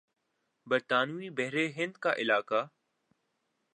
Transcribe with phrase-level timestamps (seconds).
[0.67, 2.61] برطانوی بحر ہند کا علاقہ